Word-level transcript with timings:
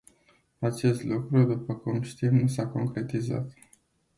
Acest 0.59 1.03
lucru, 1.03 1.43
după 1.43 1.73
cum 1.75 2.01
știm, 2.01 2.35
nu 2.35 2.47
s-a 2.47 2.67
concretizat. 2.67 3.51